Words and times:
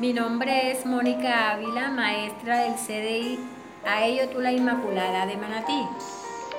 Mi 0.00 0.12
nombre 0.12 0.72
es 0.72 0.84
Mónica 0.84 1.52
Ávila, 1.52 1.88
maestra 1.88 2.64
del 2.64 2.74
CDI 2.74 3.38
Aello 3.86 4.40
la 4.40 4.50
Inmaculada 4.50 5.24
de 5.24 5.36
Manatí. 5.36 5.86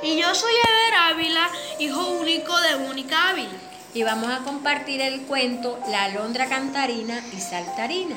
Y 0.02 0.18
yo 0.22 0.34
soy 0.34 0.54
Ever 0.54 1.14
Ávila, 1.14 1.50
hijo 1.80 2.12
único 2.14 2.58
de 2.62 2.78
Mónica 2.88 3.32
Ávila. 3.32 3.58
Y 3.94 4.04
vamos 4.04 4.32
a 4.32 4.46
compartir 4.46 5.02
el 5.02 5.24
cuento 5.24 5.78
La 5.90 6.06
alondra 6.06 6.48
cantarina 6.48 7.20
y 7.34 7.42
saltarina 7.42 8.16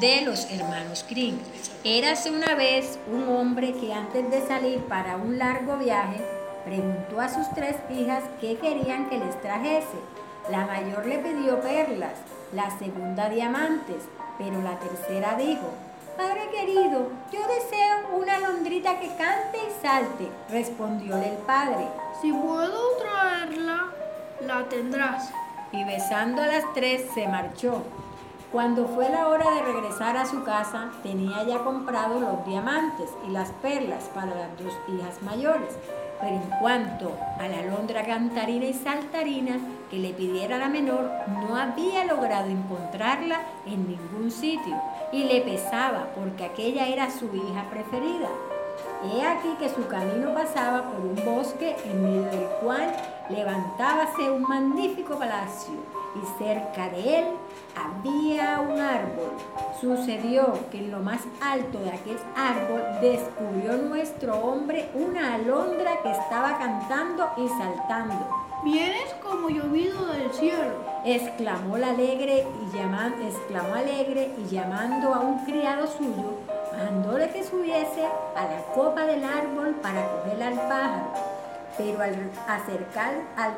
de 0.00 0.20
los 0.20 0.48
hermanos 0.48 1.04
Grimm. 1.10 1.36
Érase 1.82 2.30
una 2.30 2.54
vez 2.54 3.00
un 3.12 3.28
hombre 3.28 3.72
que 3.72 3.92
antes 3.92 4.30
de 4.30 4.46
salir 4.46 4.78
para 4.82 5.16
un 5.16 5.36
largo 5.36 5.78
viaje 5.78 6.20
preguntó 6.64 7.20
a 7.20 7.28
sus 7.28 7.50
tres 7.54 7.74
hijas 7.90 8.22
qué 8.40 8.56
querían 8.58 9.10
que 9.10 9.18
les 9.18 9.40
trajese. 9.42 9.98
La 10.48 10.64
mayor 10.64 11.06
le 11.06 11.18
pidió 11.18 11.60
perlas, 11.60 12.18
la 12.52 12.70
segunda 12.78 13.30
diamantes, 13.30 14.04
pero 14.38 14.60
la 14.62 14.78
tercera 14.78 15.36
dijo, 15.36 15.70
Padre 16.16 16.48
querido, 16.50 17.08
yo 17.32 17.40
deseo 17.48 18.16
una 18.16 18.38
londrita 18.38 19.00
que 19.00 19.08
cante 19.16 19.58
y 19.58 19.82
salte, 19.82 20.28
respondióle 20.48 21.30
el 21.30 21.38
padre. 21.38 21.88
Si 22.22 22.32
puedo 22.32 22.96
traerla, 22.98 23.86
la 24.46 24.64
tendrás. 24.68 25.32
Y 25.72 25.82
besando 25.82 26.40
a 26.40 26.46
las 26.46 26.72
tres 26.72 27.06
se 27.14 27.26
marchó. 27.26 27.82
Cuando 28.52 28.86
fue 28.86 29.08
la 29.08 29.26
hora 29.26 29.50
de 29.50 29.62
regresar 29.62 30.16
a 30.16 30.24
su 30.24 30.44
casa, 30.44 30.90
tenía 31.02 31.42
ya 31.42 31.58
comprado 31.64 32.20
los 32.20 32.46
diamantes 32.46 33.10
y 33.26 33.32
las 33.32 33.50
perlas 33.50 34.04
para 34.14 34.32
las 34.32 34.56
dos 34.56 34.72
hijas 34.86 35.20
mayores. 35.22 35.76
Pero 36.20 36.36
en 36.36 36.60
cuanto 36.60 37.16
a 37.40 37.48
la 37.48 37.58
alondra 37.58 38.06
cantarina 38.06 38.66
y 38.66 38.72
saltarina 38.72 39.58
que 39.90 39.98
le 39.98 40.12
pidiera 40.12 40.58
la 40.58 40.68
menor, 40.68 41.10
no 41.28 41.56
había 41.56 42.04
logrado 42.04 42.48
encontrarla 42.48 43.40
en 43.66 43.88
ningún 43.88 44.30
sitio 44.30 44.76
y 45.12 45.24
le 45.24 45.40
pesaba 45.42 46.08
porque 46.14 46.44
aquella 46.44 46.88
era 46.88 47.10
su 47.10 47.26
hija 47.34 47.68
preferida. 47.70 48.28
He 49.04 49.22
aquí 49.22 49.54
que 49.58 49.68
su 49.68 49.86
camino 49.86 50.32
pasaba 50.32 50.82
por 50.90 51.00
un 51.00 51.14
bosque 51.24 51.76
en 51.84 52.02
medio 52.02 52.24
del 52.24 52.46
cual 52.62 52.90
levantábase 53.28 54.30
un 54.30 54.42
magnífico 54.42 55.18
palacio 55.18 55.74
y 56.14 56.42
cerca 56.42 56.88
de 56.90 57.18
él 57.18 57.26
había 57.76 58.60
un 58.60 58.80
árbol. 58.80 59.32
Sucedió 59.80 60.58
que 60.70 60.78
en 60.78 60.90
lo 60.90 61.00
más 61.00 61.20
alto 61.40 61.78
de 61.80 61.90
aquel 61.90 62.18
árbol 62.36 62.82
descubrió 63.00 63.76
nuestro 63.76 64.36
hombre 64.38 64.88
una 64.94 65.34
alondra 65.34 65.98
que 66.02 66.10
estaba 66.10 66.58
cantando 66.58 67.28
y 67.36 67.48
saltando. 67.48 68.26
Vienes 68.64 69.13
como 69.34 69.48
llovido 69.48 70.06
del 70.06 70.32
cielo, 70.32 70.74
exclamó 71.04 71.76
la 71.76 71.90
alegre 71.90 72.46
y 72.62 72.76
llamando, 72.76 73.26
exclamó 73.26 73.74
alegre 73.74 74.30
y 74.38 74.54
llamando 74.54 75.12
a 75.12 75.20
un 75.20 75.44
criado 75.44 75.88
suyo, 75.88 76.38
mandóle 76.76 77.30
que 77.30 77.42
subiese 77.42 78.06
a 78.36 78.44
la 78.44 78.62
copa 78.74 79.04
del 79.04 79.24
árbol 79.24 79.74
para 79.82 80.08
coger 80.08 80.42
al 80.42 80.54
pájaro. 80.54 81.12
Pero 81.76 82.00
al, 82.00 82.30
acercar, 82.46 83.14
al 83.36 83.54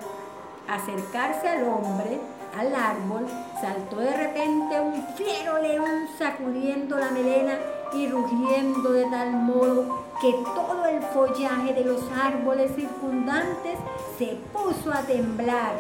acercarse 0.69 1.49
al 1.49 1.65
hombre, 1.65 2.21
al 2.57 2.75
árbol, 2.75 3.27
saltó 3.61 3.97
de 3.97 4.17
repente 4.17 4.81
un 4.81 5.07
fiero 5.15 5.61
león 5.61 6.09
sacudiendo 6.19 6.97
la 6.99 7.11
melena 7.11 7.59
y 7.93 8.09
rugiendo 8.09 8.93
de 8.93 9.05
tal 9.05 9.33
modo 9.33 10.07
que 10.21 10.33
todo 10.55 10.87
el 10.87 11.03
follaje 11.03 11.75
de 11.75 11.85
los 11.85 12.03
árboles 12.13 12.75
circundantes 12.75 13.79
se 14.19 14.39
puso 14.53 14.93
a 14.93 15.03
temblar. 15.03 15.75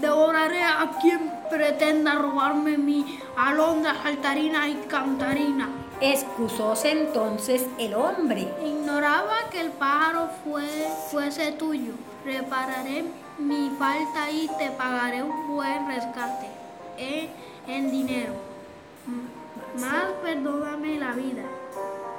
Devoraré 0.00 0.62
a 0.62 0.90
quien 1.00 1.32
pretenda 1.48 2.14
robarme 2.14 2.76
mi 2.76 3.18
alondra 3.36 3.94
saltarina 4.02 4.68
y 4.68 4.74
cantarina. 4.88 5.68
Excusóse 6.00 6.90
entonces 6.90 7.66
el 7.78 7.94
hombre. 7.94 8.48
Ignoraba 8.64 9.36
que 9.50 9.60
el 9.60 9.70
pájaro 9.70 10.28
fue, 10.44 10.66
fuese 11.10 11.52
tuyo. 11.52 11.92
Repararé 12.24 13.04
mi 13.38 13.70
falta 13.78 14.30
y 14.30 14.48
te 14.58 14.70
pagaré 14.70 15.22
un 15.22 15.48
buen 15.48 15.86
rescate 15.88 16.46
en, 16.96 17.30
en 17.66 17.90
dinero. 17.90 18.34
Más 19.80 20.04
perdóname 20.22 20.98
la 20.98 21.12
vida. 21.12 21.42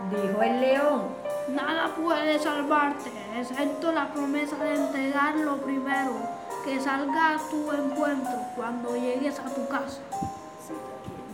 Dijo 0.10 0.42
el 0.42 0.62
león. 0.62 1.24
Nada 1.50 1.94
puede 1.96 2.40
salvarte, 2.40 3.12
excepto 3.38 3.92
la 3.92 4.12
promesa 4.14 4.56
de 4.58 4.76
entregar 4.76 5.36
lo 5.36 5.58
primero 5.58 6.14
que 6.64 6.80
salga 6.80 7.36
a 7.36 7.38
tu 7.38 7.72
encuentro 7.72 8.40
cuando 8.56 8.96
llegues 8.96 9.40
a 9.40 9.54
tu 9.54 9.68
casa. 9.68 10.02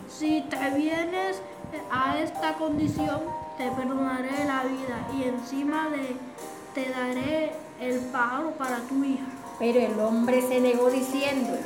Si 0.07 0.41
te 0.41 0.69
vienes 0.71 1.41
a 1.91 2.17
esta 2.17 2.53
condición, 2.55 3.21
te 3.57 3.69
perdonaré 3.71 4.45
la 4.45 4.63
vida 4.63 5.07
y 5.15 5.23
encima 5.23 5.89
de 5.89 6.17
te 6.73 6.89
daré 6.89 7.68
el 7.81 7.99
pájaro 8.11 8.51
para 8.51 8.77
tu 8.87 9.03
hija. 9.03 9.25
Pero 9.57 9.79
el 9.79 9.99
hombre 9.99 10.41
se 10.41 10.59
negó 10.59 10.89
diciéndolo. 10.89 11.59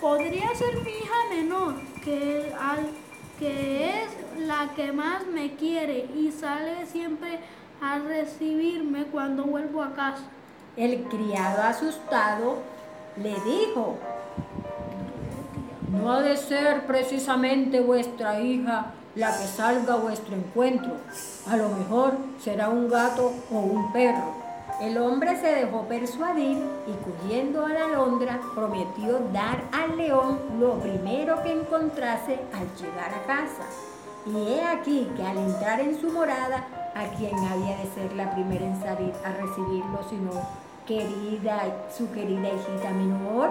podría 0.00 0.54
ser 0.54 0.76
mi 0.82 0.90
hija 0.90 1.14
menor, 1.30 1.74
que, 2.04 2.52
al, 2.60 2.90
que 3.38 4.02
es 4.02 4.08
la 4.46 4.70
que 4.74 4.92
más 4.92 5.26
me 5.26 5.54
quiere 5.54 6.08
y 6.14 6.30
sale 6.30 6.86
siempre 6.86 7.40
a 7.80 7.98
recibirme 7.98 9.04
cuando 9.06 9.44
vuelvo 9.44 9.82
a 9.82 9.94
casa. 9.94 10.24
El 10.76 11.04
criado 11.04 11.62
asustado 11.62 12.58
le 13.22 13.34
dijo, 13.40 13.96
no 15.90 16.12
ha 16.12 16.22
de 16.22 16.36
ser 16.36 16.86
precisamente 16.86 17.80
vuestra 17.80 18.40
hija 18.40 18.92
la 19.14 19.28
que 19.28 19.46
salga 19.46 19.94
a 19.94 19.96
vuestro 19.96 20.36
encuentro. 20.36 20.92
A 21.48 21.56
lo 21.56 21.70
mejor 21.70 22.16
será 22.38 22.68
un 22.68 22.88
gato 22.88 23.32
o 23.50 23.58
un 23.58 23.92
perro. 23.92 24.45
El 24.80 24.98
hombre 24.98 25.34
se 25.40 25.46
dejó 25.46 25.84
persuadir 25.88 26.58
y 26.86 26.92
cogiendo 27.02 27.64
a 27.64 27.70
la 27.70 27.86
alondra 27.86 28.38
prometió 28.54 29.20
dar 29.32 29.62
al 29.72 29.96
león 29.96 30.38
lo 30.60 30.74
primero 30.80 31.42
que 31.42 31.52
encontrase 31.52 32.40
al 32.52 32.68
llegar 32.76 33.14
a 33.14 33.22
casa. 33.26 33.64
Y 34.26 34.52
he 34.52 34.62
aquí 34.62 35.10
que 35.16 35.22
al 35.22 35.38
entrar 35.38 35.80
en 35.80 35.98
su 35.98 36.12
morada, 36.12 36.66
a 36.94 37.04
quien 37.16 37.34
había 37.38 37.78
de 37.78 37.90
ser 37.94 38.12
la 38.12 38.30
primera 38.34 38.66
en 38.66 38.78
salir 38.78 39.14
a 39.24 39.30
recibirlo, 39.30 40.00
sino 40.10 40.30
querida, 40.86 41.86
su 41.96 42.10
querida 42.12 42.48
hijita 42.48 42.90
menor, 42.90 43.48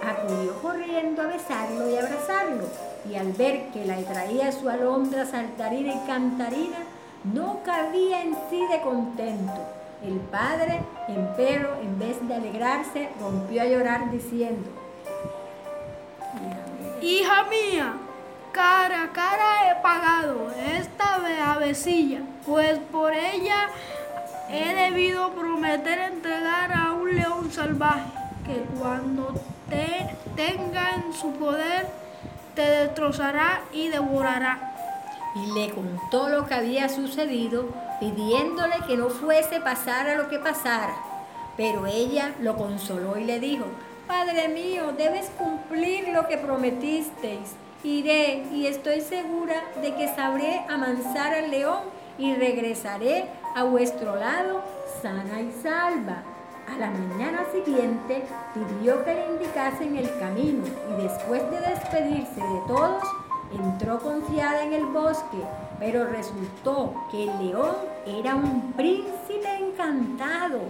acudió 0.00 0.54
corriendo 0.62 1.22
a 1.22 1.26
besarlo 1.26 1.90
y 1.90 1.96
abrazarlo, 1.96 2.64
y 3.10 3.16
al 3.16 3.32
ver 3.32 3.70
que 3.72 3.84
la 3.84 3.96
traía 3.96 4.52
su 4.52 4.68
alondra 4.68 5.26
saltarina 5.26 5.94
y 5.94 6.06
cantarina, 6.06 6.78
no 7.34 7.64
cabía 7.64 8.22
en 8.22 8.36
sí 8.48 8.64
de 8.70 8.80
contento 8.82 9.76
el 10.06 10.20
padre, 10.20 10.80
empero, 11.08 11.76
en 11.82 11.98
vez 11.98 12.16
de 12.26 12.34
alegrarse, 12.34 13.08
rompió 13.20 13.62
a 13.62 13.66
llorar 13.66 14.10
diciendo, 14.10 14.68
Hija 17.02 17.44
mía, 17.44 17.94
cara 18.52 19.04
a 19.04 19.12
cara 19.12 19.70
he 19.70 19.82
pagado 19.82 20.50
esta 20.78 20.96
avecilla, 21.52 22.20
pues 22.44 22.78
por 22.92 23.12
ella 23.14 23.68
he 24.50 24.74
debido 24.74 25.32
prometer 25.32 25.98
entregar 25.98 26.72
a 26.72 26.92
un 26.92 27.14
león 27.14 27.50
salvaje 27.50 28.10
que 28.44 28.64
cuando 28.78 29.34
te 29.68 30.08
tenga 30.36 30.94
en 30.94 31.12
su 31.12 31.32
poder 31.32 31.86
te 32.54 32.62
destrozará 32.62 33.62
y 33.72 33.88
devorará. 33.88 34.75
Y 35.36 35.52
le 35.52 35.70
contó 35.70 36.28
lo 36.28 36.46
que 36.46 36.54
había 36.54 36.88
sucedido 36.88 37.66
pidiéndole 38.00 38.76
que 38.86 38.96
no 38.96 39.08
fuese 39.08 39.60
pasara 39.60 40.16
lo 40.16 40.28
que 40.28 40.38
pasara. 40.38 40.94
Pero 41.56 41.86
ella 41.86 42.34
lo 42.40 42.56
consoló 42.56 43.16
y 43.18 43.24
le 43.24 43.38
dijo, 43.40 43.64
Padre 44.06 44.48
mío, 44.48 44.92
debes 44.96 45.30
cumplir 45.36 46.08
lo 46.08 46.26
que 46.28 46.38
prometisteis. 46.38 47.54
Iré 47.82 48.44
y 48.52 48.66
estoy 48.66 49.00
segura 49.00 49.62
de 49.82 49.94
que 49.94 50.08
sabré 50.14 50.64
amansar 50.68 51.34
al 51.34 51.50
león 51.50 51.80
y 52.18 52.34
regresaré 52.34 53.26
a 53.54 53.64
vuestro 53.64 54.16
lado 54.16 54.62
sana 55.02 55.40
y 55.40 55.52
salva. 55.62 56.22
A 56.72 56.78
la 56.78 56.90
mañana 56.90 57.44
siguiente 57.52 58.24
pidió 58.54 59.04
que 59.04 59.14
le 59.14 59.26
indicasen 59.26 59.96
el 59.96 60.18
camino 60.18 60.64
y 60.90 61.02
después 61.02 61.42
de 61.50 61.60
despedirse 61.60 62.40
de 62.40 62.60
todos, 62.66 63.02
entró 63.56 63.98
confiada 63.98 64.62
en 64.62 64.72
el 64.72 64.86
bosque 64.86 65.38
pero 65.78 66.06
resultó 66.06 66.94
que 67.10 67.24
el 67.24 67.46
león 67.46 67.76
era 68.06 68.34
un 68.34 68.72
príncipe 68.72 69.56
encantado 69.58 70.60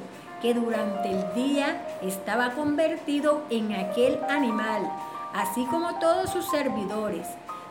que 0.42 0.54
durante 0.54 1.10
el 1.10 1.34
día 1.34 1.86
estaba 2.02 2.52
convertido 2.52 3.42
en 3.50 3.72
aquel 3.74 4.18
animal, 4.28 4.90
así 5.34 5.64
como 5.66 5.98
todos 5.98 6.30
sus 6.30 6.48
servidores, 6.50 7.26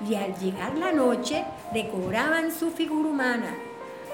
y 0.07 0.15
al 0.15 0.35
llegar 0.37 0.75
la 0.77 0.91
noche 0.91 1.45
recobraban 1.73 2.51
su 2.51 2.71
figura 2.71 3.09
humana. 3.09 3.53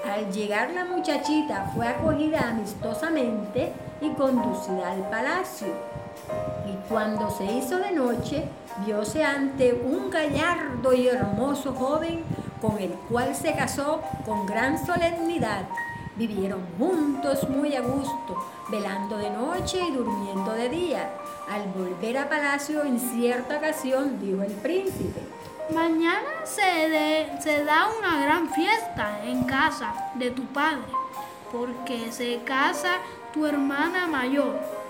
Al 0.04 0.32
llegar 0.32 0.70
la 0.72 0.84
muchachita 0.84 1.70
fue 1.74 1.86
acogida 1.86 2.50
amistosamente 2.50 3.72
y 4.00 4.10
conducida 4.10 4.90
al 4.90 5.08
palacio. 5.10 5.68
Y 6.66 6.88
cuando 6.88 7.30
se 7.30 7.44
hizo 7.44 7.78
de 7.78 7.92
noche, 7.92 8.44
vióse 8.86 9.24
ante 9.24 9.72
un 9.72 10.10
gallardo 10.10 10.92
y 10.92 11.08
hermoso 11.08 11.72
joven 11.74 12.22
con 12.60 12.78
el 12.78 12.90
cual 13.10 13.34
se 13.34 13.52
casó 13.54 14.00
con 14.24 14.46
gran 14.46 14.84
solemnidad. 14.84 15.64
Vivieron 16.14 16.60
juntos 16.78 17.48
muy 17.48 17.74
a 17.74 17.80
gusto, 17.80 18.36
velando 18.70 19.16
de 19.16 19.30
noche 19.30 19.80
y 19.80 19.92
durmiendo 19.92 20.52
de 20.52 20.68
día. 20.68 21.10
Al 21.50 21.64
volver 21.72 22.18
a 22.18 22.28
palacio 22.28 22.84
en 22.84 23.00
cierta 23.00 23.56
ocasión, 23.56 24.20
dijo 24.20 24.42
el 24.42 24.52
príncipe, 24.52 25.20
Mañana 25.72 26.44
se, 26.44 27.40
se 27.40 27.64
da 27.64 27.88
una 27.98 28.22
gran 28.22 28.50
fiesta 28.50 29.24
en 29.24 29.44
casa 29.44 29.94
de 30.16 30.30
tu 30.30 30.44
padre, 30.46 30.82
porque 31.50 32.12
se 32.12 32.42
casa 32.44 32.98
tu 33.32 33.46
hermana 33.46 34.06
mayor. 34.06 34.81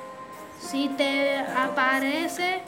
Si 0.70 0.88
te 0.88 1.38
aparece, 1.38 2.60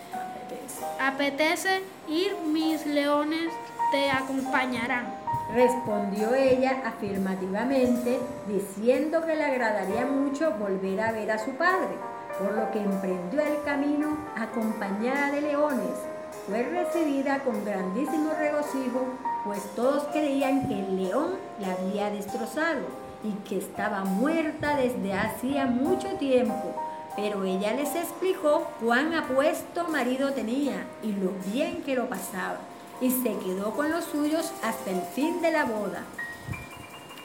apetece 1.00 1.82
ir, 2.08 2.36
mis 2.46 2.84
leones 2.86 3.52
te 3.90 4.10
acompañarán. 4.10 5.06
Respondió 5.54 6.34
ella 6.34 6.82
afirmativamente, 6.84 8.18
diciendo 8.46 9.24
que 9.24 9.36
le 9.36 9.44
agradaría 9.44 10.06
mucho 10.06 10.50
volver 10.52 11.00
a 11.00 11.12
ver 11.12 11.30
a 11.30 11.38
su 11.38 11.52
padre, 11.52 11.94
por 12.38 12.52
lo 12.52 12.70
que 12.72 12.80
emprendió 12.80 13.40
el 13.40 13.62
camino 13.64 14.18
acompañada 14.36 15.30
de 15.30 15.40
leones 15.42 16.14
fue 16.46 16.62
recibida 16.62 17.38
con 17.38 17.64
grandísimo 17.64 18.30
regocijo, 18.38 19.06
pues 19.44 19.62
todos 19.74 20.04
creían 20.12 20.68
que 20.68 20.78
el 20.78 20.96
león 20.96 21.36
la 21.58 21.72
había 21.72 22.10
destrozado 22.10 22.80
y 23.22 23.32
que 23.48 23.58
estaba 23.58 24.04
muerta 24.04 24.76
desde 24.76 25.14
hacía 25.14 25.64
mucho 25.64 26.08
tiempo. 26.18 26.74
Pero 27.16 27.44
ella 27.44 27.72
les 27.74 27.94
explicó 27.94 28.68
cuán 28.80 29.14
apuesto 29.14 29.88
marido 29.88 30.32
tenía 30.32 30.86
y 31.02 31.12
lo 31.12 31.32
bien 31.52 31.82
que 31.82 31.94
lo 31.94 32.08
pasaba, 32.08 32.58
y 33.00 33.10
se 33.10 33.36
quedó 33.38 33.72
con 33.72 33.90
los 33.90 34.04
suyos 34.04 34.52
hasta 34.62 34.90
el 34.90 35.02
fin 35.02 35.40
de 35.40 35.52
la 35.52 35.64
boda. 35.64 36.04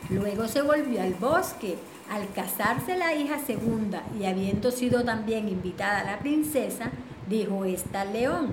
Luego 0.10 0.48
se 0.48 0.62
volvió 0.62 1.02
al 1.02 1.14
bosque. 1.14 1.78
Al 2.10 2.28
casarse 2.34 2.98
la 2.98 3.14
hija 3.14 3.38
segunda 3.38 4.02
y 4.20 4.26
habiendo 4.26 4.72
sido 4.72 5.04
también 5.04 5.48
invitada 5.48 6.04
la 6.04 6.18
princesa, 6.18 6.90
dijo 7.28 7.66
esta 7.66 8.02
al 8.02 8.14
león, 8.14 8.52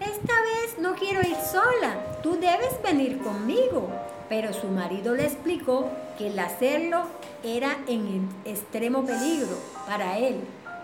esta 0.00 0.32
vez 0.40 0.78
no 0.80 0.94
quiero 0.94 1.20
ir 1.20 1.36
sola, 1.36 2.20
tú 2.22 2.38
debes 2.40 2.80
venir 2.82 3.18
conmigo. 3.18 3.90
Pero 4.30 4.54
su 4.54 4.68
marido 4.68 5.14
le 5.14 5.24
explicó 5.24 5.90
que 6.16 6.28
el 6.28 6.38
hacerlo 6.38 7.04
era 7.42 7.76
en 7.86 8.28
extremo 8.44 9.04
peligro 9.04 9.56
para 9.86 10.18
él, 10.18 10.40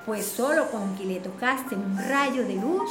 pues 0.07 0.27
solo 0.27 0.71
con 0.71 0.97
que 0.97 1.05
le 1.05 1.21
tocase 1.21 1.75
un 1.75 1.99
rayo 1.99 2.47
de 2.47 2.55
luz 2.55 2.91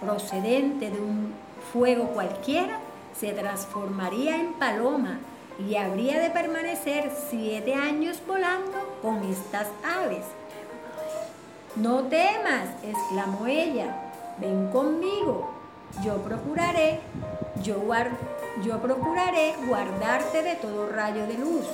procedente 0.00 0.90
de 0.90 1.00
un 1.00 1.32
fuego 1.72 2.08
cualquiera, 2.08 2.78
se 3.18 3.32
transformaría 3.32 4.36
en 4.36 4.54
paloma 4.54 5.18
y 5.58 5.76
habría 5.76 6.18
de 6.18 6.30
permanecer 6.30 7.12
siete 7.30 7.74
años 7.74 8.20
volando 8.26 8.98
con 9.00 9.22
estas 9.24 9.68
aves. 9.84 10.24
No 11.76 12.04
temas, 12.04 12.68
exclamó 12.82 13.46
ella, 13.46 13.96
ven 14.38 14.70
conmigo, 14.70 15.50
yo 16.04 16.16
procuraré, 16.22 17.00
yo, 17.62 17.76
yo 18.64 18.78
procuraré 18.80 19.54
guardarte 19.66 20.42
de 20.42 20.56
todo 20.56 20.88
rayo 20.88 21.26
de 21.26 21.34
luz. 21.34 21.66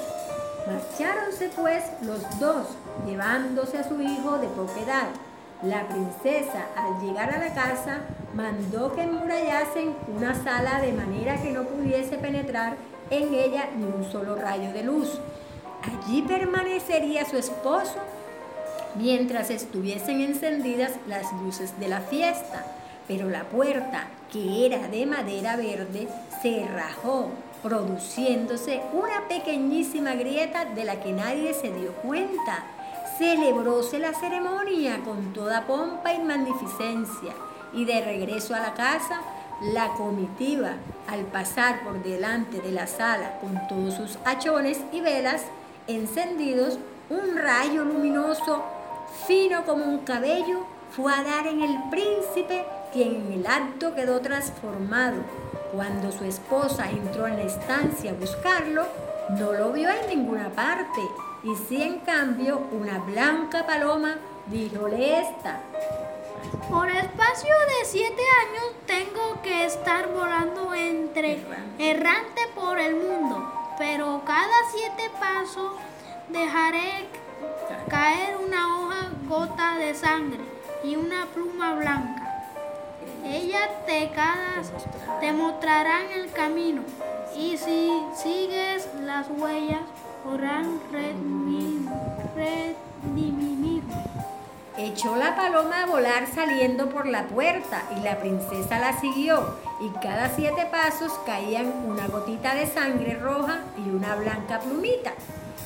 Marcháronse 0.69 1.51
pues 1.57 1.85
los 2.03 2.21
dos, 2.39 2.67
llevándose 3.07 3.79
a 3.79 3.89
su 3.89 4.01
hijo 4.03 4.39
de 4.39 4.49
poca 4.49 4.81
edad. 4.81 5.09
La 5.63 5.89
princesa, 5.89 6.67
al 6.77 7.01
llegar 7.01 7.33
a 7.33 7.39
la 7.39 7.55
casa, 7.55 8.01
mandó 8.35 8.95
que 8.95 9.03
enmurallasen 9.03 9.97
una 10.15 10.35
sala 10.45 10.81
de 10.81 10.93
manera 10.93 11.41
que 11.41 11.51
no 11.51 11.65
pudiese 11.65 12.19
penetrar 12.19 12.77
en 13.11 13.33
ella 13.33 13.71
ni 13.77 13.85
un 13.85 14.11
solo 14.13 14.37
rayo 14.37 14.73
de 14.73 14.83
luz. 14.83 15.19
Allí 15.83 16.23
permanecería 16.23 17.25
su 17.25 17.39
esposo 17.39 17.97
mientras 18.95 19.51
estuviesen 19.51 20.21
encendidas 20.21 20.93
las 21.09 21.33
luces 21.33 21.79
de 21.81 21.89
la 21.89 22.01
fiesta 22.01 22.65
pero 23.09 23.31
la 23.31 23.45
puerta, 23.45 24.07
que 24.31 24.67
era 24.67 24.87
de 24.87 25.07
madera 25.07 25.57
verde, 25.57 26.07
se 26.43 26.69
rajó, 26.69 27.31
produciéndose 27.63 28.83
una 28.93 29.29
pequeñísima 29.29 30.15
grieta 30.15 30.65
de 30.65 30.85
la 30.85 31.01
que 31.01 31.13
nadie 31.13 31.55
se 31.55 31.73
dio 31.73 31.93
cuenta. 31.95 32.65
Celebróse 33.19 33.99
la 33.99 34.15
ceremonia 34.15 35.01
con 35.05 35.33
toda 35.33 35.67
pompa 35.67 36.13
y 36.15 36.21
magnificencia, 36.21 37.35
y 37.73 37.85
de 37.85 38.01
regreso 38.01 38.55
a 38.55 38.61
la 38.61 38.75
casa, 38.75 39.21
la 39.61 39.89
comitiva, 39.95 40.75
al 41.09 41.25
pasar 41.25 41.83
por 41.83 42.03
delante 42.03 42.61
de 42.61 42.71
la 42.71 42.87
sala 42.87 43.39
con 43.41 43.67
todos 43.67 43.95
sus 43.95 44.19
hachones 44.25 44.81
y 44.93 45.01
velas 45.01 45.43
encendidos, 45.89 46.79
un 47.11 47.37
rayo 47.37 47.85
luminoso, 47.85 48.63
fino 49.27 49.65
como 49.65 49.85
un 49.85 49.99
cabello, 49.99 50.61
fue 50.91 51.13
a 51.13 51.23
dar 51.23 51.47
en 51.47 51.63
el 51.63 51.77
príncipe 51.91 52.65
quien 52.93 53.17
en 53.17 53.33
el 53.33 53.47
acto 53.47 53.95
quedó 53.95 54.21
transformado. 54.21 55.23
Cuando 55.73 56.11
su 56.11 56.25
esposa 56.25 56.91
entró 56.91 57.27
en 57.27 57.37
la 57.37 57.43
estancia 57.43 58.13
a 58.13 58.15
buscarlo, 58.15 58.87
no 59.31 59.53
lo 59.53 59.73
vio 59.73 59.91
en 59.91 60.09
ninguna 60.09 60.49
parte. 60.51 61.01
Y 61.45 61.55
si 61.55 61.83
en 61.83 62.01
cambio 62.01 62.63
una 62.73 62.99
blanca 62.99 63.67
paloma, 63.67 64.17
díjole 64.47 65.21
esta. 65.21 65.61
Por 66.71 66.89
espacio 66.89 67.55
de 67.67 67.85
siete 67.85 68.23
años 68.47 68.73
tengo 68.87 69.43
que 69.43 69.67
estar 69.67 70.09
volando 70.09 70.75
entre 70.75 71.43
errante 71.79 72.41
por 72.55 72.79
el 72.79 72.97
mundo, 72.97 73.75
pero 73.77 74.23
cada 74.25 74.57
siete 74.73 75.11
pasos 75.21 75.73
dejaré 76.29 77.09
caer 77.89 78.37
una 78.37 78.79
hoja 78.79 79.11
gota 79.29 79.77
de 79.77 79.95
sangre 79.95 80.41
y 80.83 80.97
una 80.97 81.27
pluma 81.27 81.75
blanca. 81.75 82.18
Ella 83.25 83.69
te, 83.87 84.11
te 85.21 85.33
mostrarán 85.33 86.11
el 86.15 86.31
camino 86.31 86.83
y 87.37 87.57
si 87.57 87.91
sigues 88.15 88.89
las 89.03 89.29
huellas 89.29 89.83
podrán 90.25 90.81
redimirme. 90.91 91.69
Echó 94.77 95.17
la 95.17 95.35
paloma 95.35 95.83
a 95.83 95.87
volar 95.87 96.27
saliendo 96.33 96.89
por 96.89 97.07
la 97.07 97.27
puerta 97.27 97.83
y 97.97 98.01
la 98.01 98.19
princesa 98.21 98.79
la 98.79 98.99
siguió 98.99 99.57
y 99.81 99.91
cada 100.01 100.35
siete 100.35 100.67
pasos 100.71 101.13
caían 101.27 101.67
una 101.87 102.07
gotita 102.07 102.55
de 102.55 102.67
sangre 102.67 103.15
roja 103.15 103.59
y 103.77 103.91
una 103.91 104.15
blanca 104.15 104.61
plumita 104.61 105.13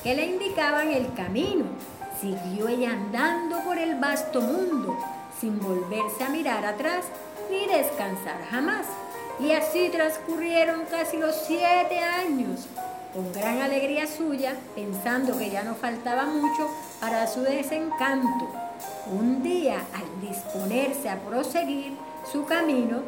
que 0.03 0.15
le 0.15 0.25
indicaban 0.25 0.91
el 0.91 1.13
camino. 1.13 1.65
Siguió 2.19 2.67
ella 2.67 2.91
andando 2.91 3.59
por 3.63 3.77
el 3.77 3.99
vasto 3.99 4.41
mundo 4.41 4.97
sin 5.39 5.59
volverse 5.59 6.23
a 6.23 6.29
mirar 6.29 6.65
atrás 6.65 7.05
ni 7.53 7.67
descansar 7.67 8.43
jamás. 8.49 8.85
Y 9.39 9.51
así 9.51 9.89
transcurrieron 9.89 10.81
casi 10.89 11.17
los 11.17 11.35
siete 11.47 11.99
años, 11.99 12.67
con 13.13 13.31
gran 13.31 13.61
alegría 13.61 14.07
suya, 14.07 14.55
pensando 14.75 15.37
que 15.37 15.49
ya 15.49 15.63
no 15.63 15.75
faltaba 15.75 16.25
mucho 16.25 16.69
para 16.99 17.27
su 17.27 17.41
desencanto. 17.41 18.47
Un 19.11 19.41
día, 19.43 19.85
al 19.93 20.21
disponerse 20.21 21.09
a 21.09 21.19
proseguir 21.19 21.97
su 22.31 22.45
camino, 22.45 23.01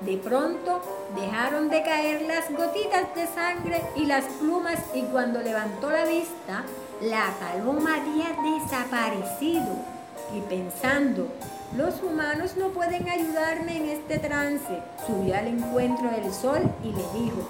de 0.00 0.16
pronto 0.16 0.82
dejaron 1.14 1.68
de 1.68 1.82
caer 1.82 2.22
las 2.22 2.50
gotitas 2.50 3.14
de 3.14 3.26
sangre 3.26 3.80
y 3.94 4.06
las 4.06 4.24
plumas 4.24 4.78
y 4.94 5.02
cuando 5.02 5.40
levantó 5.40 5.90
la 5.90 6.04
vista, 6.04 6.64
la 7.00 7.32
paloma 7.38 7.96
había 7.96 8.34
desaparecido. 8.58 10.01
Y 10.34 10.40
pensando 10.48 11.28
los 11.76 12.02
humanos 12.02 12.56
no 12.56 12.68
pueden 12.68 13.08
ayudarme 13.08 13.76
en 13.78 13.88
este 13.90 14.18
trance. 14.18 14.82
Subió 15.06 15.36
al 15.36 15.46
encuentro 15.46 16.10
del 16.10 16.32
sol 16.32 16.60
y 16.84 16.88
le 16.88 17.22
dijo, 17.24 17.48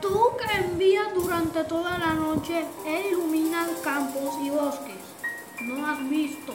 tú, 0.00 0.18
que 0.36 0.64
envías 0.64 1.14
durante 1.14 1.64
toda 1.64 1.98
la 1.98 2.12
noche 2.12 2.64
e 2.86 3.08
iluminas 3.08 3.70
campos 3.82 4.34
y 4.42 4.50
bosques, 4.50 4.96
¿no 5.62 5.86
has 5.86 6.06
visto 6.08 6.52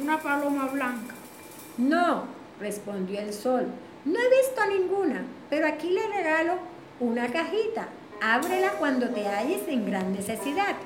una 0.00 0.20
paloma 0.20 0.66
blanca? 0.66 1.14
No, 1.78 2.24
respondió 2.60 3.18
el 3.18 3.32
sol, 3.32 3.66
no 4.04 4.18
he 4.18 4.42
visto 4.42 4.66
ninguna, 4.66 5.24
pero 5.48 5.66
aquí 5.66 5.88
le 5.88 6.06
regalo 6.06 6.54
una 7.00 7.28
cajita. 7.28 7.88
Ábrela 8.20 8.72
cuando 8.72 9.08
te 9.08 9.26
halles 9.26 9.66
en 9.68 9.86
gran 9.86 10.12
necesidad. 10.12 10.76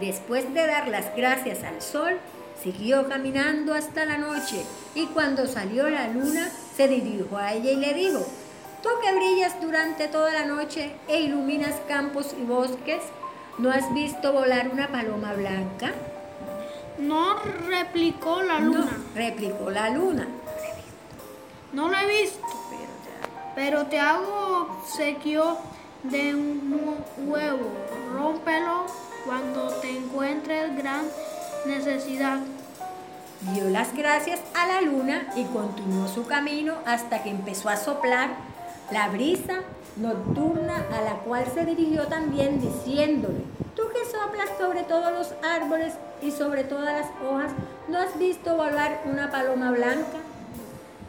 Después 0.00 0.52
de 0.52 0.66
dar 0.66 0.88
las 0.88 1.14
gracias 1.16 1.64
al 1.64 1.80
sol, 1.80 2.18
siguió 2.62 3.08
caminando 3.08 3.74
hasta 3.74 4.04
la 4.04 4.18
noche 4.18 4.62
y 4.94 5.06
cuando 5.06 5.46
salió 5.46 5.88
la 5.88 6.08
luna 6.08 6.50
se 6.76 6.88
dirigió 6.88 7.36
a 7.36 7.52
ella 7.52 7.70
y 7.70 7.76
le 7.76 7.94
dijo, 7.94 8.26
Tú 8.82 8.88
que 9.02 9.12
brillas 9.14 9.60
durante 9.60 10.06
toda 10.06 10.32
la 10.32 10.44
noche 10.44 10.92
e 11.08 11.20
iluminas 11.22 11.74
campos 11.88 12.34
y 12.38 12.44
bosques, 12.44 13.02
¿no 13.58 13.70
has 13.70 13.92
visto 13.92 14.32
volar 14.32 14.68
una 14.68 14.88
paloma 14.88 15.32
blanca? 15.32 15.92
No 16.98 17.36
replicó 17.66 18.42
la 18.42 18.60
luna. 18.60 18.84
No, 18.84 18.90
replicó 19.14 19.70
la 19.70 19.90
luna. 19.90 20.28
No 21.72 21.88
lo 21.88 21.98
he 21.98 22.22
visto, 22.22 22.46
pero 23.54 23.86
te 23.86 23.98
hago 23.98 24.78
obsequio 24.82 25.58
de 26.04 26.34
un 26.34 26.96
huevo. 27.26 27.72
Rómpelo 28.14 28.86
cuando 29.26 29.68
te 29.80 29.90
encuentres 29.98 30.76
gran 30.76 31.02
necesidad. 31.66 32.38
Dio 33.52 33.68
las 33.68 33.94
gracias 33.94 34.40
a 34.54 34.66
la 34.66 34.80
luna 34.80 35.28
y 35.36 35.44
continuó 35.44 36.08
su 36.08 36.26
camino 36.26 36.74
hasta 36.86 37.22
que 37.22 37.30
empezó 37.30 37.68
a 37.68 37.76
soplar 37.76 38.30
la 38.90 39.08
brisa 39.08 39.60
nocturna 39.96 40.84
a 40.92 41.00
la 41.02 41.14
cual 41.18 41.44
se 41.52 41.64
dirigió 41.64 42.06
también 42.06 42.60
diciéndole, 42.60 43.40
tú 43.74 43.82
que 43.92 44.10
soplas 44.10 44.50
sobre 44.58 44.84
todos 44.84 45.12
los 45.12 45.34
árboles 45.44 45.94
y 46.22 46.30
sobre 46.30 46.64
todas 46.64 47.00
las 47.00 47.10
hojas, 47.22 47.52
¿no 47.88 47.98
has 47.98 48.18
visto 48.18 48.56
volar 48.56 49.02
una 49.04 49.30
paloma 49.30 49.72
blanca? 49.72 50.18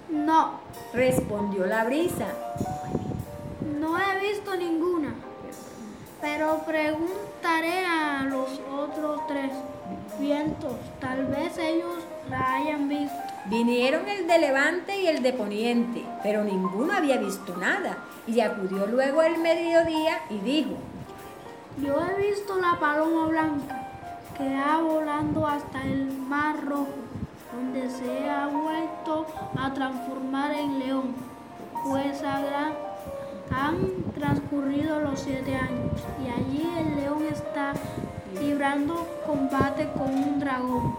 No, 0.10 0.60
respondió 0.94 1.66
la 1.66 1.84
brisa. 1.84 2.28
No 3.80 3.98
he 4.00 4.20
visto 4.20 4.56
ninguna, 4.56 5.14
pero 6.22 6.60
preguntaré 6.66 7.86
a 7.86 8.24
los 8.24 8.60
otros 8.72 9.28
tres 9.28 9.52
vientos, 10.20 10.74
tal 11.00 11.26
vez 11.28 11.58
ellos 11.58 11.96
la 12.30 12.56
hayan 12.56 12.90
visto. 12.90 13.16
Vinieron 13.46 14.08
el 14.08 14.28
de 14.28 14.40
levante 14.40 15.00
y 15.00 15.08
el 15.08 15.22
de 15.24 15.34
poniente, 15.34 16.04
pero 16.24 16.44
ninguno 16.44 16.94
había 16.94 17.18
visto 17.18 17.56
nada. 17.56 17.98
Y 18.28 18.42
acudió 18.42 18.86
luego 18.88 19.22
el 19.22 19.38
mediodía 19.38 20.20
y 20.30 20.40
dijo, 20.40 20.76
yo 21.82 21.96
he 22.06 22.30
visto 22.30 22.60
la 22.60 22.78
paloma 22.80 23.28
blanca 23.28 23.88
que 24.38 24.56
ha 24.56 24.80
volando 24.80 25.48
hasta 25.48 25.84
el 25.84 26.12
mar 26.12 26.64
rojo, 26.66 26.90
donde 27.54 27.90
se 27.90 28.30
ha 28.30 28.48
vuelto 28.48 29.26
a 29.58 29.74
transformar 29.74 30.52
en 30.52 30.80
león, 30.80 31.16
pues 31.86 32.22
han 33.52 33.78
transcurrido 34.14 35.00
los 35.00 35.20
siete 35.20 35.56
años 35.56 36.02
y 36.24 36.30
allí 36.30 36.70
el 36.78 36.96
león 36.96 37.24
está 37.32 37.74
librando 38.40 39.08
combate 39.26 39.90
con 39.98 40.10
un 40.10 40.40
dragón. 40.40 40.96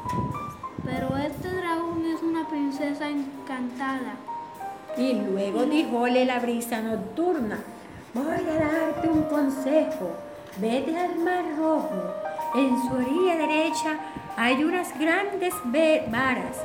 Pero 0.84 1.16
este 1.16 1.48
dragón 1.48 2.04
es 2.06 2.22
una 2.22 2.48
princesa 2.48 3.08
encantada. 3.08 4.16
Y 4.96 5.14
luego 5.14 5.64
díjole 5.64 6.24
la 6.24 6.40
brisa 6.40 6.80
nocturna, 6.80 7.58
voy 8.14 8.24
a 8.24 8.64
darte 8.64 9.08
un 9.08 9.22
consejo. 9.24 10.10
Vete 10.58 10.96
al 10.98 11.18
mar 11.18 11.44
rojo. 11.56 12.14
En 12.54 12.76
su 12.82 12.94
orilla 12.94 13.36
derecha 13.36 13.98
hay 14.36 14.64
unas 14.64 14.98
grandes 14.98 15.54
varas. 16.10 16.56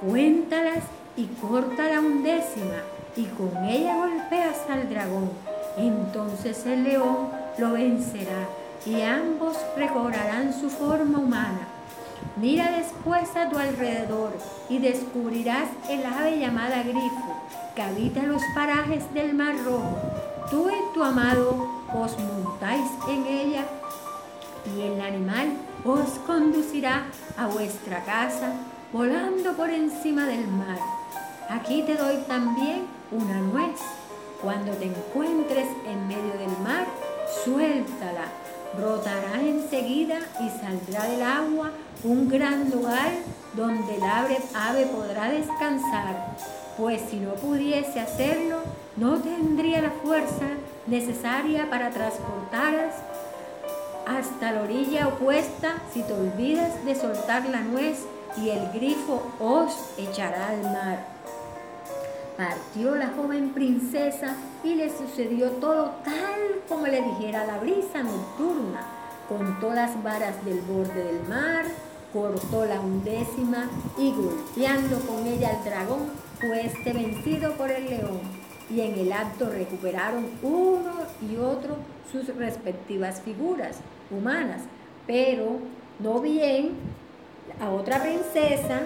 Cuéntalas 0.00 0.84
y 1.16 1.26
corta 1.26 1.88
la 1.88 2.00
undécima 2.00 2.95
y 3.16 3.24
con 3.24 3.64
ella 3.64 3.96
golpeas 3.96 4.58
al 4.70 4.88
dragón. 4.88 5.30
Entonces 5.76 6.64
el 6.66 6.84
león 6.84 7.30
lo 7.58 7.72
vencerá 7.72 8.46
y 8.84 9.02
ambos 9.02 9.56
recobrarán 9.76 10.52
su 10.52 10.70
forma 10.70 11.18
humana. 11.18 11.68
Mira 12.36 12.70
después 12.70 13.34
a 13.34 13.48
tu 13.48 13.58
alrededor 13.58 14.32
y 14.68 14.78
descubrirás 14.78 15.68
el 15.88 16.04
ave 16.04 16.38
llamada 16.38 16.82
grifo 16.82 17.36
que 17.74 17.82
habita 17.82 18.22
los 18.22 18.42
parajes 18.54 19.12
del 19.14 19.34
Mar 19.34 19.54
Rojo. 19.64 19.98
Tú 20.50 20.68
y 20.70 20.94
tu 20.94 21.02
amado 21.02 21.56
os 21.94 22.16
montáis 22.18 22.88
en 23.08 23.26
ella 23.26 23.64
y 24.74 24.82
el 24.82 25.00
animal 25.00 25.56
os 25.84 26.08
conducirá 26.26 27.04
a 27.36 27.46
vuestra 27.46 28.04
casa 28.04 28.52
volando 28.92 29.52
por 29.54 29.70
encima 29.70 30.26
del 30.26 30.46
mar. 30.48 30.78
Aquí 31.48 31.82
te 31.82 31.94
doy 31.94 32.16
también 32.26 32.95
una 33.10 33.40
nuez. 33.40 33.80
Cuando 34.42 34.72
te 34.72 34.84
encuentres 34.84 35.66
en 35.86 36.08
medio 36.08 36.32
del 36.38 36.56
mar, 36.62 36.86
suéltala 37.44 38.26
brotará 38.76 39.40
enseguida 39.40 40.18
y 40.40 40.50
saldrá 40.50 41.06
del 41.06 41.22
agua 41.22 41.70
un 42.04 42.28
gran 42.28 42.70
lugar 42.70 43.10
donde 43.54 43.96
el 43.96 44.02
ave 44.02 44.86
podrá 44.86 45.30
descansar, 45.30 46.36
pues 46.76 47.00
si 47.10 47.16
no 47.16 47.34
pudiese 47.34 48.00
hacerlo, 48.00 48.58
no 48.96 49.18
tendría 49.18 49.80
la 49.80 49.90
fuerza 49.90 50.46
necesaria 50.86 51.68
para 51.70 51.90
transportarlas 51.90 52.94
hasta 54.06 54.52
la 54.52 54.62
orilla 54.62 55.08
opuesta 55.08 55.82
si 55.92 56.02
te 56.02 56.12
olvidas 56.12 56.84
de 56.84 56.94
soltar 56.94 57.46
la 57.46 57.60
nuez 57.60 58.04
y 58.36 58.50
el 58.50 58.70
grifo 58.72 59.22
os 59.40 59.72
echará 59.98 60.50
al 60.50 60.62
mar. 60.62 61.15
Partió 62.36 62.94
la 62.96 63.08
joven 63.16 63.50
princesa 63.54 64.36
y 64.62 64.74
le 64.74 64.90
sucedió 64.90 65.52
todo 65.52 65.92
tal 66.04 66.60
como 66.68 66.86
le 66.86 67.00
dijera 67.00 67.46
la 67.46 67.58
brisa 67.58 68.02
nocturna. 68.02 68.84
Contó 69.26 69.72
las 69.72 70.02
varas 70.02 70.44
del 70.44 70.60
borde 70.60 71.02
del 71.02 71.26
mar, 71.28 71.64
cortó 72.12 72.66
la 72.66 72.80
undécima 72.80 73.70
y 73.96 74.12
golpeando 74.12 75.00
con 75.00 75.26
ella 75.26 75.50
al 75.50 75.64
dragón 75.64 76.10
fue 76.38 76.66
este 76.66 76.92
vencido 76.92 77.52
por 77.52 77.70
el 77.70 77.88
león. 77.88 78.20
Y 78.68 78.82
en 78.82 78.98
el 78.98 79.12
acto 79.12 79.48
recuperaron 79.48 80.26
uno 80.42 80.92
y 81.22 81.36
otro 81.36 81.76
sus 82.12 82.26
respectivas 82.36 83.22
figuras 83.22 83.78
humanas, 84.10 84.62
pero 85.06 85.58
no 86.00 86.20
bien 86.20 86.72
a 87.60 87.70
otra 87.70 88.02
princesa 88.02 88.82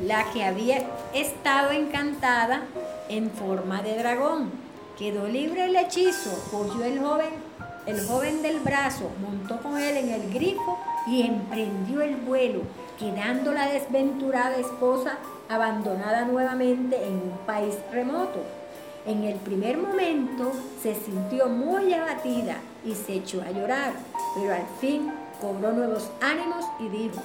la 0.00 0.30
que 0.32 0.44
había 0.44 0.82
estado 1.14 1.70
encantada 1.70 2.62
en 3.08 3.30
forma 3.30 3.82
de 3.82 3.98
dragón. 3.98 4.50
Quedó 4.98 5.26
libre 5.26 5.66
el 5.66 5.76
hechizo, 5.76 6.30
cogió 6.50 6.84
el 6.84 7.00
joven, 7.00 7.30
el 7.86 8.06
joven 8.06 8.42
del 8.42 8.60
brazo, 8.60 9.10
montó 9.20 9.58
con 9.60 9.78
él 9.78 9.96
en 9.96 10.08
el 10.10 10.32
grifo 10.32 10.78
y 11.06 11.22
emprendió 11.22 12.02
el 12.02 12.16
vuelo, 12.16 12.60
quedando 12.98 13.52
la 13.52 13.68
desventurada 13.68 14.56
esposa 14.56 15.18
abandonada 15.48 16.24
nuevamente 16.24 16.96
en 17.04 17.14
un 17.14 17.38
país 17.46 17.74
remoto. 17.90 18.40
En 19.04 19.24
el 19.24 19.34
primer 19.36 19.78
momento 19.78 20.52
se 20.80 20.94
sintió 20.94 21.48
muy 21.48 21.92
abatida 21.92 22.58
y 22.84 22.94
se 22.94 23.14
echó 23.14 23.42
a 23.42 23.50
llorar, 23.50 23.92
pero 24.34 24.54
al 24.54 24.66
fin 24.80 25.12
cobró 25.40 25.72
nuevos 25.72 26.08
ánimos 26.20 26.64
y 26.78 26.88
dijo, 26.88 27.20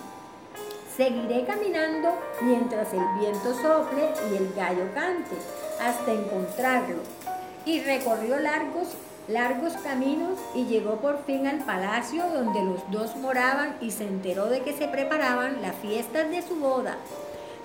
Seguiré 0.97 1.45
caminando 1.45 2.09
mientras 2.41 2.91
el 2.91 3.03
viento 3.19 3.53
sople 3.53 4.09
y 4.31 4.35
el 4.35 4.51
gallo 4.55 4.91
cante, 4.95 5.35
hasta 5.79 6.11
encontrarlo. 6.11 7.03
Y 7.65 7.81
recorrió 7.81 8.39
largos, 8.39 8.87
largos 9.27 9.73
caminos 9.83 10.39
y 10.55 10.65
llegó 10.65 10.95
por 10.95 11.23
fin 11.25 11.45
al 11.45 11.59
palacio 11.59 12.27
donde 12.33 12.63
los 12.63 12.89
dos 12.89 13.15
moraban 13.17 13.77
y 13.79 13.91
se 13.91 14.05
enteró 14.05 14.47
de 14.47 14.63
que 14.63 14.73
se 14.73 14.87
preparaban 14.87 15.61
las 15.61 15.75
fiestas 15.75 16.31
de 16.31 16.41
su 16.41 16.55
boda. 16.55 16.97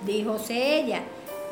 Díjose 0.05 0.81
ella, 0.81 1.01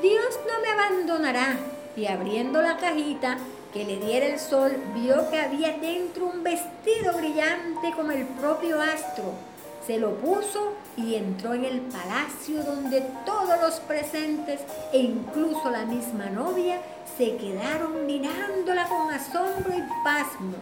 Dios 0.02 0.38
no 0.46 0.60
me 0.60 0.68
abandonará. 0.68 1.56
Y 1.96 2.06
abriendo 2.06 2.60
la 2.60 2.76
cajita 2.76 3.38
que 3.72 3.86
le 3.86 3.96
diera 3.96 4.26
el 4.26 4.38
sol, 4.38 4.76
vio 4.94 5.30
que 5.30 5.40
había 5.40 5.78
dentro 5.78 6.26
un 6.26 6.42
vestido 6.42 7.14
brillante 7.16 7.90
como 7.96 8.10
el 8.10 8.26
propio 8.26 8.82
astro 8.82 9.49
se 9.90 9.98
lo 9.98 10.14
puso 10.14 10.74
y 10.96 11.16
entró 11.16 11.52
en 11.52 11.64
el 11.64 11.80
palacio 11.80 12.62
donde 12.62 13.00
todos 13.26 13.60
los 13.60 13.80
presentes 13.80 14.60
e 14.92 14.98
incluso 14.98 15.68
la 15.68 15.84
misma 15.84 16.26
novia 16.26 16.80
se 17.18 17.36
quedaron 17.36 18.06
mirándola 18.06 18.86
con 18.86 19.12
asombro 19.12 19.76
y 19.76 19.82
pasmo. 20.04 20.54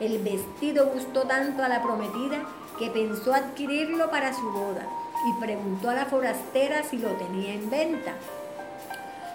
El 0.00 0.20
vestido 0.20 0.86
gustó 0.86 1.24
tanto 1.24 1.62
a 1.62 1.68
la 1.68 1.82
prometida 1.82 2.46
que 2.78 2.88
pensó 2.88 3.34
adquirirlo 3.34 4.10
para 4.10 4.32
su 4.32 4.50
boda 4.50 4.88
y 5.28 5.38
preguntó 5.38 5.90
a 5.90 5.94
la 5.94 6.06
forastera 6.06 6.82
si 6.82 6.96
lo 6.96 7.10
tenía 7.10 7.52
en 7.52 7.68
venta. 7.68 8.14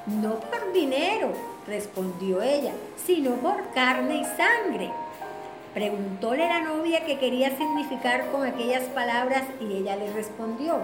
No 0.08 0.40
por 0.40 0.74
dinero, 0.74 1.34
respondió 1.68 2.42
ella, 2.42 2.74
sino 3.06 3.36
por 3.36 3.70
carne 3.76 4.16
y 4.16 4.26
sangre. 4.36 4.92
Preguntóle 5.78 6.48
la 6.48 6.62
novia 6.62 7.06
qué 7.06 7.20
quería 7.20 7.56
significar 7.56 8.32
con 8.32 8.44
aquellas 8.44 8.82
palabras 8.96 9.44
y 9.62 9.76
ella 9.76 9.96
le 9.96 10.12
respondió, 10.12 10.80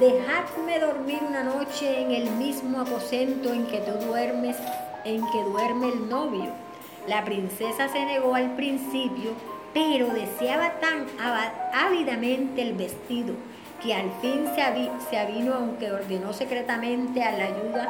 dejadme 0.00 0.80
dormir 0.80 1.20
una 1.28 1.44
noche 1.44 2.02
en 2.02 2.10
el 2.10 2.28
mismo 2.32 2.80
aposento 2.80 3.52
en 3.52 3.68
que 3.68 3.78
tú 3.78 3.92
duermes, 4.04 4.56
en 5.04 5.20
que 5.30 5.42
duerme 5.44 5.90
el 5.90 6.08
novio. 6.08 6.50
La 7.06 7.24
princesa 7.24 7.86
se 7.86 8.04
negó 8.04 8.34
al 8.34 8.56
principio, 8.56 9.30
pero 9.72 10.08
deseaba 10.08 10.72
tan 10.80 11.06
ávidamente 11.72 12.62
el 12.62 12.72
vestido 12.72 13.34
que 13.80 13.94
al 13.94 14.10
fin 14.20 14.46
se, 14.56 15.18
avino, 15.18 15.54
aunque 15.54 15.92
ordenó 15.92 16.32
secretamente 16.32 17.22
a 17.22 17.38
la 17.38 17.44
ayuda 17.44 17.88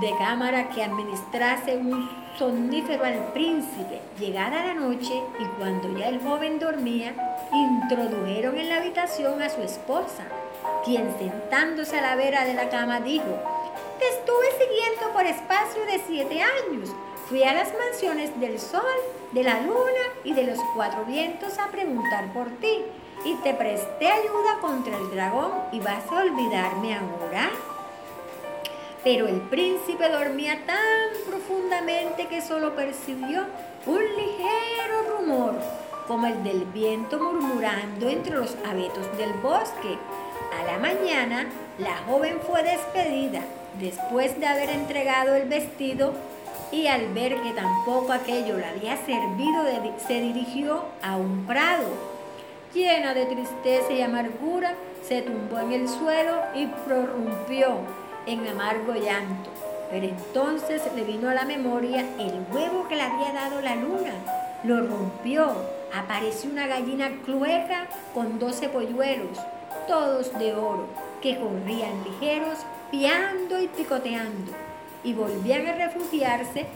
de 0.00 0.10
cámara 0.16 0.68
que 0.68 0.84
administrase 0.84 1.76
un 1.76 2.23
somnífero 2.38 3.04
al 3.04 3.32
príncipe. 3.32 4.00
Llegada 4.18 4.66
la 4.66 4.74
noche 4.74 5.22
y 5.38 5.44
cuando 5.58 5.96
ya 5.96 6.08
el 6.08 6.20
joven 6.20 6.58
dormía, 6.58 7.14
introdujeron 7.52 8.58
en 8.58 8.68
la 8.68 8.76
habitación 8.78 9.42
a 9.42 9.50
su 9.50 9.62
esposa, 9.62 10.24
quien 10.84 11.14
sentándose 11.18 11.98
a 11.98 12.02
la 12.02 12.16
vera 12.16 12.44
de 12.44 12.54
la 12.54 12.68
cama 12.68 13.00
dijo, 13.00 13.38
te 13.98 14.08
estuve 14.08 14.46
siguiendo 14.52 15.12
por 15.12 15.24
espacio 15.26 15.84
de 15.86 16.00
siete 16.06 16.42
años. 16.42 16.90
Fui 17.28 17.42
a 17.42 17.54
las 17.54 17.72
mansiones 17.72 18.38
del 18.38 18.58
sol, 18.58 18.82
de 19.32 19.42
la 19.42 19.60
luna 19.60 20.04
y 20.24 20.34
de 20.34 20.44
los 20.44 20.58
cuatro 20.74 21.04
vientos 21.04 21.58
a 21.58 21.68
preguntar 21.68 22.32
por 22.32 22.48
ti 22.58 22.82
y 23.24 23.34
te 23.36 23.54
presté 23.54 24.08
ayuda 24.08 24.58
contra 24.60 24.96
el 24.96 25.10
dragón 25.10 25.52
y 25.72 25.80
vas 25.80 26.04
a 26.10 26.18
olvidarme 26.22 26.94
ahora. 26.94 27.50
Pero 29.04 29.28
el 29.28 29.40
príncipe 29.42 30.08
dormía 30.08 30.58
tan 30.66 31.28
profundamente 31.28 32.26
que 32.26 32.40
solo 32.40 32.74
percibió 32.74 33.44
un 33.86 33.98
ligero 33.98 35.18
rumor, 35.18 35.54
como 36.08 36.26
el 36.26 36.42
del 36.42 36.64
viento 36.64 37.18
murmurando 37.18 38.08
entre 38.08 38.34
los 38.34 38.56
abetos 38.66 39.16
del 39.18 39.32
bosque. 39.34 39.98
A 40.58 40.64
la 40.64 40.78
mañana, 40.78 41.46
la 41.78 41.98
joven 42.08 42.38
fue 42.46 42.62
despedida 42.62 43.42
después 43.78 44.40
de 44.40 44.46
haber 44.46 44.70
entregado 44.70 45.34
el 45.34 45.48
vestido 45.48 46.14
y 46.72 46.86
al 46.86 47.12
ver 47.12 47.40
que 47.42 47.52
tampoco 47.52 48.12
aquello 48.12 48.56
le 48.56 48.64
había 48.64 48.96
servido, 49.04 49.64
se 50.06 50.20
dirigió 50.20 50.84
a 51.02 51.16
un 51.16 51.46
prado 51.46 52.14
llena 52.74 53.14
de 53.14 53.26
tristeza 53.26 53.92
y 53.92 54.02
amargura, 54.02 54.74
se 55.06 55.22
tumbó 55.22 55.60
en 55.60 55.72
el 55.72 55.88
suelo 55.88 56.32
y 56.54 56.66
prorrumpió 56.66 57.78
en 58.26 58.46
amargo 58.46 58.94
llanto. 58.94 59.50
Pero 59.90 60.06
entonces 60.06 60.82
le 60.94 61.04
vino 61.04 61.28
a 61.28 61.34
la 61.34 61.44
memoria 61.44 62.00
el 62.18 62.44
huevo 62.52 62.88
que 62.88 62.96
le 62.96 63.02
había 63.02 63.32
dado 63.32 63.60
la 63.60 63.76
luna. 63.76 64.14
Lo 64.64 64.80
rompió. 64.86 65.52
Apareció 65.94 66.50
una 66.50 66.66
gallina 66.66 67.10
clueca 67.24 67.86
con 68.12 68.38
doce 68.38 68.68
polluelos, 68.68 69.38
todos 69.86 70.36
de 70.38 70.54
oro, 70.54 70.88
que 71.22 71.38
corrían 71.38 72.02
ligeros, 72.02 72.58
piando 72.90 73.60
y 73.60 73.68
picoteando, 73.68 74.50
y 75.04 75.12
volvían 75.12 75.68
a 75.68 75.74
refugiarse 75.74 76.66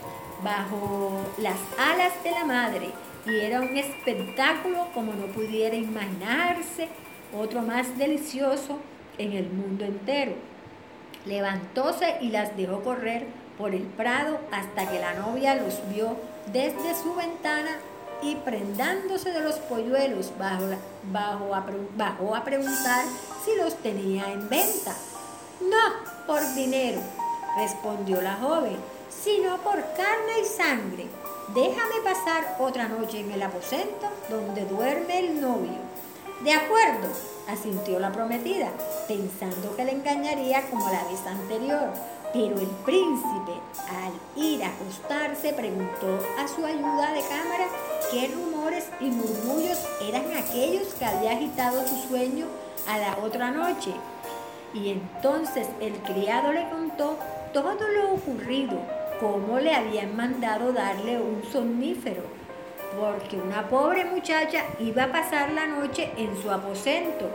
bajo 0.45 1.19
las 1.39 1.59
alas 1.79 2.13
de 2.23 2.31
la 2.31 2.45
madre 2.45 2.93
y 3.29 3.41
era 3.41 3.61
un 3.61 3.77
espectáculo 3.77 4.87
como 4.95 5.13
no 5.13 5.27
pudiera 5.27 5.77
imaginarse, 5.77 6.89
otro 7.37 7.61
más 7.61 7.99
delicioso 7.99 8.79
en 9.19 9.33
el 9.33 9.51
mundo 9.51 9.85
entero. 9.85 10.33
Levantóse 11.29 12.17
y 12.21 12.31
las 12.31 12.57
dejó 12.57 12.83
correr 12.83 13.27
por 13.57 13.75
el 13.75 13.83
prado 13.83 14.41
hasta 14.51 14.91
que 14.91 14.99
la 14.99 15.15
novia 15.15 15.55
los 15.55 15.75
vio 15.91 16.17
desde 16.53 16.95
su 17.01 17.15
ventana 17.15 17.71
y 18.23 18.35
prendándose 18.37 19.31
de 19.31 19.41
los 19.41 19.57
polluelos 19.57 20.33
bajó 20.39 21.55
a 22.35 22.45
preguntar 22.45 23.05
si 23.45 23.55
los 23.57 23.77
tenía 23.77 24.33
en 24.33 24.49
venta. 24.49 24.95
No, 25.61 26.27
por 26.27 26.41
dinero, 26.55 27.01
respondió 27.57 28.21
la 28.21 28.35
joven, 28.37 28.77
sino 29.09 29.59
por 29.59 29.77
carne 29.95 30.41
y 30.43 30.45
sangre 30.45 31.07
déjame 31.55 32.01
pasar 32.05 32.57
otra 32.59 32.89
noche 32.89 33.21
en 33.21 33.33
el 33.33 33.43
aposento 33.43 34.09
donde 34.29 34.65
duerme 34.67 35.19
el 35.19 35.41
novio. 35.41 35.79
De 36.41 36.53
acuerdo, 36.53 37.09
asintió 37.49 37.99
la 37.99 38.13
prometida, 38.13 38.71
pensando 39.09 39.75
que 39.75 39.85
le 39.85 39.93
engañaría 39.93 40.71
como 40.71 40.89
la 40.89 41.03
vez 41.05 41.27
anterior. 41.27 41.91
Pero 42.33 42.61
el 42.61 42.67
príncipe, 42.85 43.55
al 43.89 44.13
ir 44.41 44.63
a 44.63 44.69
acostarse, 44.69 45.53
preguntó 45.55 46.21
a 46.39 46.47
su 46.47 46.65
ayuda 46.65 47.13
de 47.13 47.23
cámara 47.23 47.67
qué 48.11 48.29
rumores 48.29 48.85
y 49.01 49.07
murmullos 49.07 49.79
eran 50.07 50.31
aquellos 50.37 50.95
que 50.95 51.07
había 51.07 51.33
agitado 51.33 51.87
su 51.89 51.97
sueño 52.09 52.47
a 52.87 52.99
la 52.99 53.19
otra 53.25 53.51
noche. 53.51 53.93
Y 54.75 54.91
entonces 54.91 55.67
el 55.81 55.95
criado 56.03 56.53
le 56.53 56.69
contó 56.69 57.19
todo 57.53 57.89
lo 57.89 58.13
ocurrido 58.13 58.79
cómo 59.19 59.59
le 59.59 59.75
habían 59.75 60.15
mandado 60.15 60.73
darle 60.73 61.19
un 61.21 61.43
somnífero, 61.51 62.23
porque 62.97 63.37
una 63.37 63.69
pobre 63.69 64.05
muchacha 64.05 64.65
iba 64.79 65.05
a 65.05 65.13
pasar 65.13 65.53
la 65.53 65.67
noche 65.67 66.11
en 66.17 66.41
su 66.41 66.51
aposento 66.51 67.31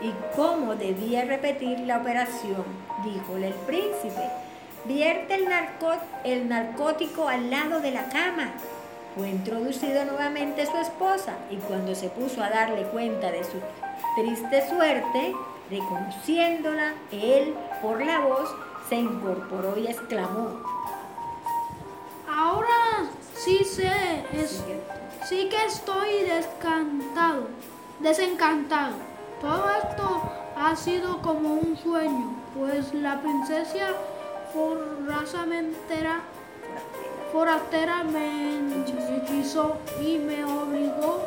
y 0.00 0.12
cómo 0.36 0.74
debía 0.74 1.24
repetir 1.24 1.80
la 1.80 1.98
operación, 1.98 2.64
díjole 3.04 3.48
el 3.48 3.54
príncipe. 3.54 4.30
Vierte 4.84 5.34
el, 5.34 5.48
el 6.24 6.48
narcótico 6.48 7.28
al 7.28 7.50
lado 7.50 7.80
de 7.80 7.90
la 7.90 8.08
cama. 8.08 8.52
Fue 9.16 9.28
introducido 9.28 10.04
nuevamente 10.04 10.66
su 10.66 10.76
esposa 10.76 11.34
y 11.50 11.56
cuando 11.56 11.94
se 11.94 12.08
puso 12.08 12.42
a 12.42 12.50
darle 12.50 12.82
cuenta 12.84 13.32
de 13.32 13.42
su 13.42 13.60
triste 14.16 14.68
suerte, 14.68 15.34
reconociéndola, 15.70 16.94
él 17.10 17.54
por 17.82 18.04
la 18.04 18.20
voz 18.20 18.54
se 18.88 18.96
incorporó 18.96 19.76
y 19.76 19.88
exclamó, 19.88 20.62
Ahora 22.30 22.67
sí 23.44 23.64
sé, 23.64 24.24
sí 25.28 25.48
que 25.48 25.64
estoy 25.66 26.24
descantado, 26.24 27.46
desencantado. 28.00 28.94
Todo 29.40 29.70
esto 29.70 30.22
ha 30.56 30.74
sido 30.74 31.22
como 31.22 31.54
un 31.54 31.76
sueño, 31.76 32.34
pues 32.56 32.92
la 32.94 33.20
princesa 33.20 33.94
forrazamente 34.52 36.06
forastera 37.32 38.02
me 38.02 38.58
hechizó 39.22 39.76
y 40.00 40.18
me 40.18 40.44
obligó 40.44 41.22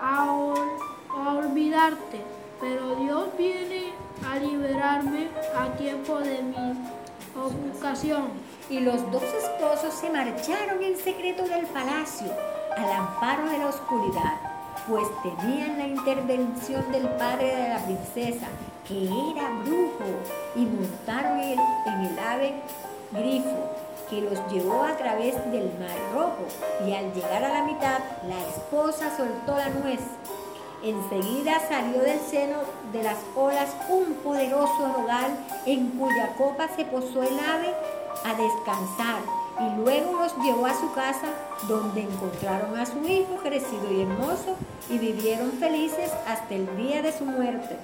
a, 0.00 0.54
a 1.10 1.32
olvidarte. 1.34 2.20
Pero 2.60 2.94
Dios 2.94 3.26
viene 3.36 3.92
a 4.30 4.36
liberarme 4.36 5.28
a 5.56 5.76
tiempo 5.76 6.18
de 6.20 6.42
mi 6.42 7.76
ocasión 7.76 8.28
y 8.70 8.80
los 8.80 9.10
dos 9.10 9.22
esposos 9.22 9.94
se 9.94 10.10
marcharon 10.10 10.82
en 10.82 10.96
secreto 10.96 11.42
del 11.42 11.66
palacio 11.66 12.28
al 12.76 12.92
amparo 12.92 13.48
de 13.48 13.58
la 13.58 13.68
oscuridad, 13.68 14.34
pues 14.88 15.06
temían 15.22 15.78
la 15.78 15.86
intervención 15.86 16.90
del 16.90 17.08
padre 17.10 17.54
de 17.54 17.68
la 17.68 17.78
princesa, 17.84 18.46
que 18.86 19.04
era 19.04 19.48
brujo, 19.64 20.04
y 20.56 20.66
montaron 20.66 21.40
en 21.40 21.58
el 22.06 22.18
ave 22.18 22.54
grifo, 23.12 23.70
que 24.10 24.20
los 24.20 24.38
llevó 24.52 24.82
a 24.82 24.96
través 24.96 25.34
del 25.50 25.70
mar 25.78 25.96
rojo, 26.12 26.46
y 26.86 26.92
al 26.92 27.12
llegar 27.14 27.44
a 27.44 27.48
la 27.48 27.62
mitad, 27.64 27.98
la 28.28 28.40
esposa 28.48 29.16
soltó 29.16 29.56
la 29.56 29.68
nuez. 29.68 30.00
Enseguida 30.82 31.60
salió 31.66 32.02
del 32.02 32.20
seno 32.20 32.58
de 32.92 33.02
las 33.02 33.16
olas 33.34 33.70
un 33.88 34.14
poderoso 34.16 34.92
rogal 34.94 35.34
en 35.64 35.90
cuya 35.92 36.34
copa 36.36 36.68
se 36.76 36.84
posó 36.84 37.22
el 37.22 37.38
ave 37.38 37.72
a 38.24 38.34
descansar 38.34 39.20
y 39.60 39.80
luego 39.80 40.18
los 40.18 40.36
llevó 40.38 40.66
a 40.66 40.74
su 40.74 40.92
casa 40.92 41.28
donde 41.68 42.02
encontraron 42.02 42.76
a 42.76 42.86
su 42.86 43.04
hijo 43.04 43.36
crecido 43.42 43.92
y 43.92 44.02
hermoso 44.02 44.56
y 44.90 44.98
vivieron 44.98 45.52
felices 45.52 46.10
hasta 46.26 46.54
el 46.54 46.76
día 46.76 47.02
de 47.02 47.16
su 47.16 47.24
muerte. 47.24 47.76